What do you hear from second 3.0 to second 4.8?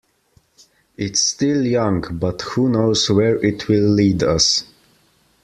where it will lead us.